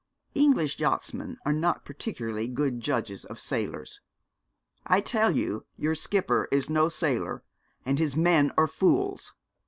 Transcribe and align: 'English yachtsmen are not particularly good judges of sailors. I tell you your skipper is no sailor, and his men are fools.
'English 0.33 0.79
yachtsmen 0.79 1.37
are 1.45 1.53
not 1.53 1.85
particularly 1.85 2.47
good 2.47 2.79
judges 2.79 3.23
of 3.23 3.37
sailors. 3.39 4.01
I 4.83 4.99
tell 4.99 5.29
you 5.37 5.67
your 5.77 5.93
skipper 5.93 6.47
is 6.51 6.71
no 6.71 6.89
sailor, 6.89 7.43
and 7.85 7.99
his 7.99 8.17
men 8.17 8.51
are 8.57 8.65
fools. 8.65 9.35